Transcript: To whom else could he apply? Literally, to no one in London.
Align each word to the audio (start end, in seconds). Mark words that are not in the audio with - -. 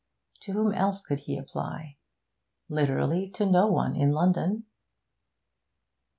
To 0.39 0.53
whom 0.53 0.71
else 0.73 0.99
could 0.99 1.19
he 1.19 1.37
apply? 1.37 1.97
Literally, 2.69 3.29
to 3.37 3.45
no 3.45 3.67
one 3.67 3.95
in 3.95 4.13
London. 4.13 4.65